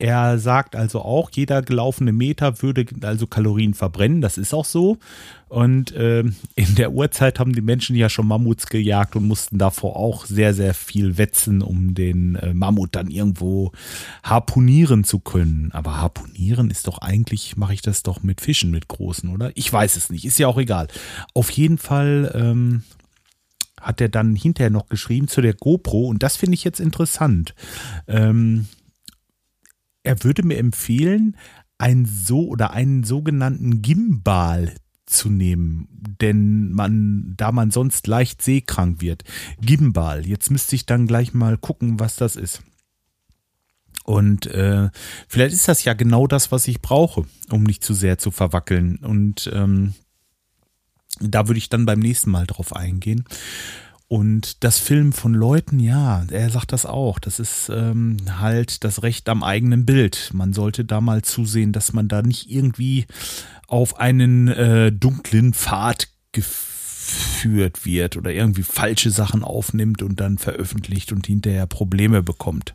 [0.00, 4.22] er sagt also auch, jeder gelaufene Meter würde also Kalorien verbrennen.
[4.22, 4.96] Das ist auch so.
[5.48, 6.20] Und äh,
[6.54, 10.54] in der Urzeit haben die Menschen ja schon Mammuts gejagt und mussten davor auch sehr,
[10.54, 13.72] sehr viel wetzen, um den äh, Mammut dann irgendwo
[14.22, 15.70] harpunieren zu können.
[15.72, 19.50] Aber harpunieren ist doch eigentlich, mache ich das doch mit Fischen, mit großen, oder?
[19.54, 20.88] Ich weiß es nicht, ist ja auch egal.
[21.34, 22.84] Auf jeden Fall ähm,
[23.78, 27.54] hat er dann hinterher noch geschrieben zu der GoPro und das finde ich jetzt interessant.
[28.08, 28.66] Ähm,
[30.02, 31.36] er würde mir empfehlen,
[31.78, 34.74] ein so oder einen sogenannten Gimbal
[35.06, 35.88] zu nehmen,
[36.20, 39.24] denn man, da man sonst leicht seekrank wird.
[39.60, 40.26] Gimbal.
[40.26, 42.62] Jetzt müsste ich dann gleich mal gucken, was das ist.
[44.04, 44.90] Und äh,
[45.28, 48.96] vielleicht ist das ja genau das, was ich brauche, um nicht zu sehr zu verwackeln.
[48.96, 49.94] Und ähm,
[51.20, 53.24] da würde ich dann beim nächsten Mal drauf eingehen.
[54.12, 57.20] Und das Filmen von Leuten, ja, er sagt das auch.
[57.20, 60.30] Das ist ähm, halt das Recht am eigenen Bild.
[60.34, 63.06] Man sollte da mal zusehen, dass man da nicht irgendwie
[63.68, 71.12] auf einen äh, dunklen Pfad geführt wird oder irgendwie falsche Sachen aufnimmt und dann veröffentlicht
[71.12, 72.74] und hinterher Probleme bekommt.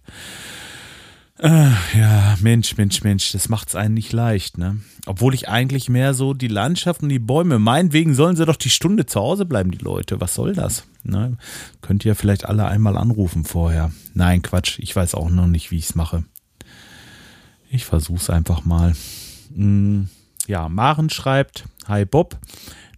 [1.38, 4.80] Äh, ja, Mensch, Mensch, Mensch, das macht's einen nicht leicht, ne?
[5.06, 8.70] Obwohl ich eigentlich mehr so die Landschaft und die Bäume, meinetwegen sollen sie doch die
[8.70, 10.22] Stunde zu Hause bleiben, die Leute.
[10.22, 10.86] Was soll das?
[11.04, 11.38] Ne?
[11.82, 13.92] Könnt ihr vielleicht alle einmal anrufen vorher.
[14.14, 16.24] Nein, Quatsch, ich weiß auch noch nicht, wie ich's mache.
[17.70, 18.94] Ich versuch's einfach mal.
[19.54, 20.08] Hm,
[20.48, 22.38] ja, Maren schreibt, Hi Bob,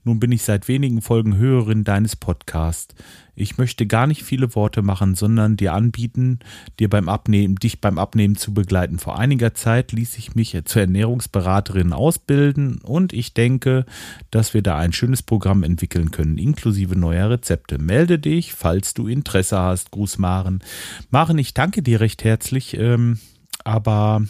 [0.07, 2.95] nun bin ich seit wenigen Folgen Hörerin deines Podcasts.
[3.35, 6.39] Ich möchte gar nicht viele Worte machen, sondern dir anbieten,
[6.79, 8.99] dir beim Abnehmen, dich beim Abnehmen zu begleiten.
[8.99, 13.85] Vor einiger Zeit ließ ich mich zur Ernährungsberaterin ausbilden und ich denke,
[14.31, 17.77] dass wir da ein schönes Programm entwickeln können, inklusive neuer Rezepte.
[17.77, 19.91] Melde dich, falls du Interesse hast.
[19.91, 20.63] Gruß Maren.
[21.11, 23.19] Maren, ich danke dir recht herzlich, ähm,
[23.65, 24.21] aber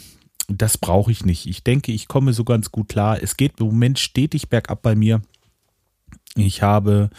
[0.48, 1.46] das brauche ich nicht.
[1.46, 3.22] Ich denke, ich komme so ganz gut klar.
[3.22, 5.22] Es geht im Moment stetig bergab bei mir.
[6.38, 7.10] Ich habe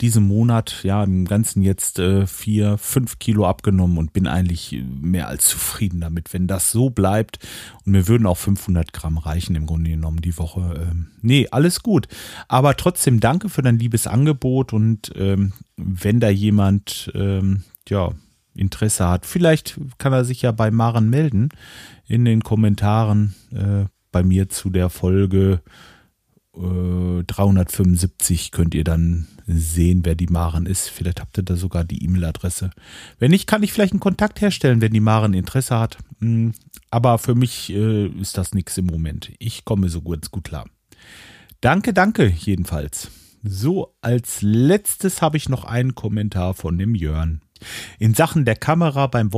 [0.00, 5.28] diesen Monat, ja, im Ganzen jetzt äh, vier, fünf Kilo abgenommen und bin eigentlich mehr
[5.28, 7.38] als zufrieden damit, wenn das so bleibt.
[7.84, 10.88] Und mir würden auch 500 Gramm reichen im Grunde genommen die Woche.
[10.90, 12.08] Ähm, nee, alles gut.
[12.48, 18.12] Aber trotzdem danke für dein liebes Angebot und ähm, wenn da jemand, ähm, ja,
[18.54, 21.50] Interesse hat, vielleicht kann er sich ja bei Maren melden
[22.06, 25.60] in den Kommentaren äh, bei mir zu der Folge
[26.56, 30.88] 375 könnt ihr dann sehen, wer die Maren ist.
[30.88, 32.70] Vielleicht habt ihr da sogar die E-Mail-Adresse.
[33.18, 35.98] Wenn nicht, kann ich vielleicht einen Kontakt herstellen, wenn die Maren Interesse hat.
[36.20, 36.52] Hm,
[36.90, 39.32] aber für mich äh, ist das nichts im Moment.
[39.38, 40.66] Ich komme so ganz gut klar.
[41.60, 43.10] Danke, danke jedenfalls.
[43.42, 47.42] So, als letztes habe ich noch einen Kommentar von dem Jörn.
[47.98, 49.32] In Sachen der Kamera beim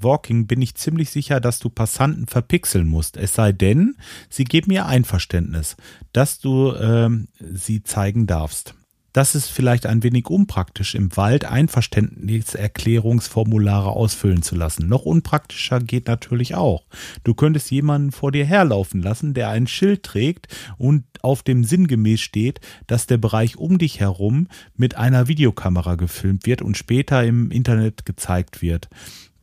[0.00, 3.16] Walking bin ich ziemlich sicher, dass du Passanten verpixeln musst.
[3.16, 3.96] Es sei denn,
[4.28, 5.76] sie geben mir Einverständnis,
[6.12, 8.74] dass du ähm, sie zeigen darfst.
[9.14, 14.88] Das ist vielleicht ein wenig unpraktisch, im Wald Einverständniserklärungsformulare ausfüllen zu lassen.
[14.88, 16.82] Noch unpraktischer geht natürlich auch.
[17.22, 22.22] Du könntest jemanden vor dir herlaufen lassen, der ein Schild trägt und auf dem sinngemäß
[22.22, 27.52] steht, dass der Bereich um dich herum mit einer Videokamera gefilmt wird und später im
[27.52, 28.88] Internet gezeigt wird.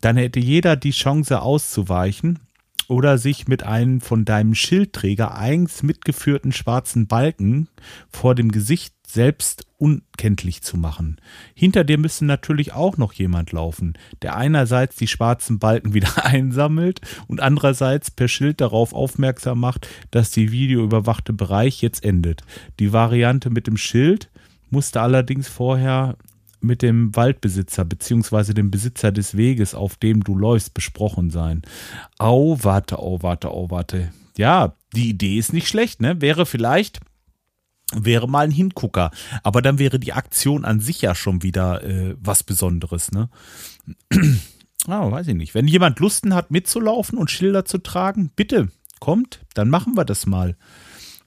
[0.01, 2.39] Dann hätte jeder die Chance auszuweichen
[2.87, 7.69] oder sich mit einem von deinem Schildträger eigens mitgeführten schwarzen Balken
[8.09, 11.17] vor dem Gesicht selbst unkenntlich zu machen.
[11.53, 17.01] Hinter dir müsste natürlich auch noch jemand laufen, der einerseits die schwarzen Balken wieder einsammelt
[17.27, 22.41] und andererseits per Schild darauf aufmerksam macht, dass die videoüberwachte Bereich jetzt endet.
[22.79, 24.29] Die Variante mit dem Schild
[24.69, 26.15] musste allerdings vorher
[26.63, 28.53] mit dem Waldbesitzer bzw.
[28.53, 31.61] dem Besitzer des Weges, auf dem du läufst, besprochen sein.
[32.17, 34.11] Au, warte, au, warte, au, warte.
[34.37, 36.21] Ja, die Idee ist nicht schlecht, ne?
[36.21, 36.99] Wäre vielleicht
[37.93, 39.11] wäre mal ein Hingucker.
[39.43, 43.29] Aber dann wäre die Aktion an sich ja schon wieder äh, was Besonderes, ne?
[44.87, 45.53] ah, weiß ich nicht.
[45.53, 50.25] Wenn jemand Lusten hat, mitzulaufen und Schilder zu tragen, bitte, kommt, dann machen wir das
[50.25, 50.55] mal.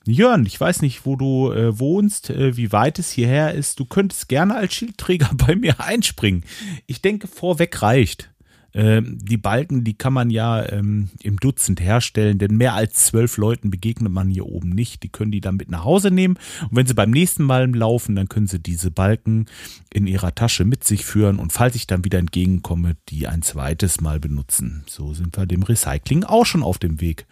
[0.07, 3.81] Jörn, ich weiß nicht, wo du äh, wohnst, äh, wie weit es hierher ist.
[3.81, 6.45] Du könntest gerne als Schildträger bei mir einspringen.
[6.87, 8.31] Ich denke, vorweg reicht.
[8.77, 13.37] Ähm, die Balken, die kann man ja ähm, im Dutzend herstellen, denn mehr als zwölf
[13.37, 15.05] Leuten begegnet man hier oben nicht.
[15.05, 18.17] Die können die dann mit nach Hause nehmen und wenn sie beim nächsten Mal laufen,
[18.17, 19.47] dann können sie diese Balken
[19.93, 24.01] in ihrer Tasche mit sich führen und falls ich dann wieder entgegenkomme, die ein zweites
[24.01, 24.83] Mal benutzen.
[24.89, 27.27] So sind wir dem Recycling auch schon auf dem Weg.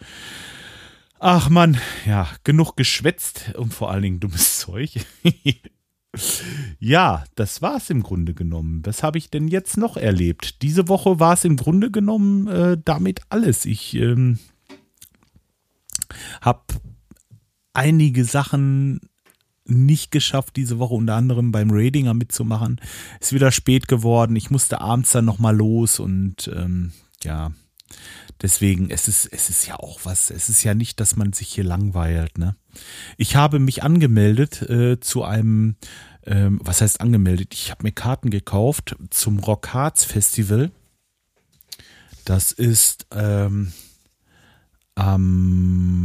[1.25, 4.91] Ach man, ja, genug geschwätzt und vor allen Dingen dummes Zeug.
[6.79, 8.81] Ja, das war es im Grunde genommen.
[8.83, 10.61] Was habe ich denn jetzt noch erlebt?
[10.61, 13.63] Diese Woche war es im Grunde genommen äh, damit alles.
[13.63, 14.37] Ich ähm,
[16.41, 16.61] habe
[17.71, 18.99] einige Sachen
[19.63, 22.81] nicht geschafft diese Woche, unter anderem beim Radinger mitzumachen.
[23.21, 24.35] Ist wieder spät geworden.
[24.35, 26.91] Ich musste abends dann nochmal los und ähm,
[27.23, 27.53] ja,
[28.43, 30.29] deswegen, es ist, es ist ja auch was.
[30.29, 32.55] Es ist ja nicht, dass man sich hier langweilt, ne?
[33.17, 35.75] Ich habe mich angemeldet äh, zu einem,
[36.25, 37.53] ähm, was heißt angemeldet?
[37.53, 40.71] Ich habe mir Karten gekauft zum Rock Hearts Festival.
[42.25, 43.73] Das ist ähm,
[44.95, 45.99] am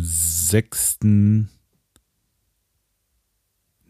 [0.00, 0.98] 6.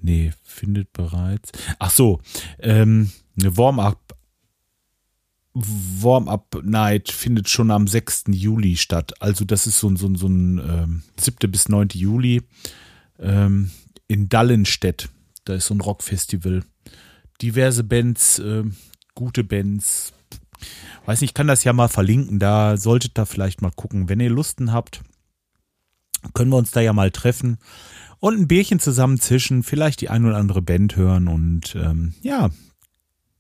[0.04, 1.52] Nee, findet bereits.
[1.78, 2.20] Ach so,
[2.58, 4.16] ähm, eine Warm-up
[5.54, 8.24] Warm-Up-Night findet schon am 6.
[8.28, 9.12] Juli statt.
[9.20, 11.50] Also das ist so, ein so, ein so ein ähm, 7.
[11.50, 11.88] bis 9.
[11.92, 12.42] Juli
[13.18, 13.70] ähm,
[14.08, 15.08] in Dallenstedt.
[15.44, 16.64] Da ist so ein Rockfestival.
[17.42, 18.64] Diverse Bands, äh,
[19.14, 20.12] gute Bands.
[21.04, 22.38] Weiß nicht, ich kann das ja mal verlinken.
[22.38, 24.08] Da solltet ihr vielleicht mal gucken.
[24.08, 25.02] Wenn ihr Lusten habt,
[26.34, 27.58] können wir uns da ja mal treffen
[28.20, 32.50] und ein Bierchen zusammen zischen, vielleicht die ein oder andere Band hören und ähm, ja,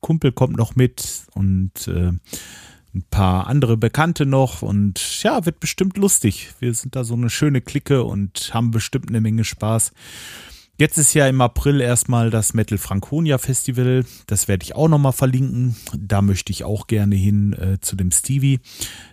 [0.02, 2.12] Kumpel kommt noch mit und äh,
[2.94, 6.50] ein paar andere Bekannte noch und ja, wird bestimmt lustig.
[6.60, 9.92] Wir sind da so eine schöne Clique und haben bestimmt eine Menge Spaß.
[10.78, 14.04] Jetzt ist ja im April erstmal das Metal Franconia Festival.
[14.26, 15.76] Das werde ich auch nochmal verlinken.
[15.96, 18.58] Da möchte ich auch gerne hin äh, zu dem Stevie.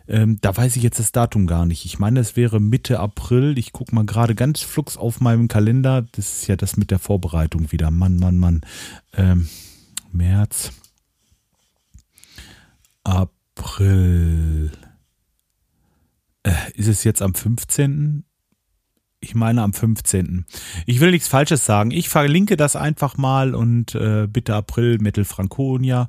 [0.07, 1.85] Ähm, da weiß ich jetzt das Datum gar nicht.
[1.85, 3.57] Ich meine, es wäre Mitte April.
[3.57, 6.05] Ich gucke mal gerade ganz flugs auf meinem Kalender.
[6.13, 7.91] Das ist ja das mit der Vorbereitung wieder.
[7.91, 8.61] Mann, Mann, Mann.
[9.13, 9.47] Ähm,
[10.11, 10.71] März,
[13.03, 14.71] April.
[16.43, 18.23] Äh, ist es jetzt am 15.?
[19.21, 20.45] Ich meine am 15.
[20.85, 21.91] Ich will nichts Falsches sagen.
[21.91, 26.07] Ich verlinke das einfach mal und äh, bitte April Metal Franconia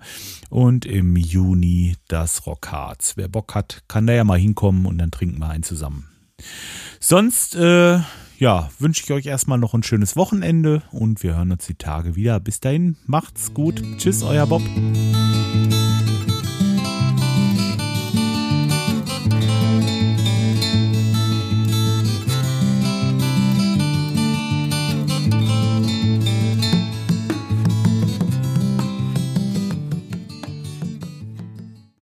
[0.49, 3.15] und im Juni das Rockharz.
[3.17, 6.09] Wer Bock hat, kann da ja mal hinkommen und dann trinken wir einen zusammen.
[7.01, 7.99] Sonst, äh,
[8.41, 12.17] ja, wünsche ich euch erstmal noch ein schönes Wochenende und wir hören uns die Tage
[12.17, 12.41] wieder.
[12.41, 13.83] Bis dahin, macht's gut.
[13.99, 14.63] Tschüss, euer Bob.